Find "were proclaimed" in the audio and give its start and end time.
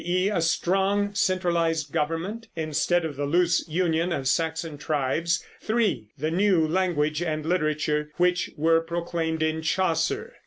8.57-9.43